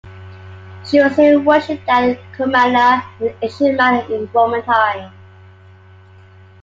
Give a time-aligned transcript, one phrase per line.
[0.83, 5.13] She was still worshipped at Comana in Asia Minor in Roman times.